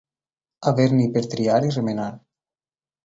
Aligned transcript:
Haver-n'hi 0.71 1.05
per 1.17 1.23
triar 1.35 1.59
i 1.67 1.73
remenar. 1.77 2.09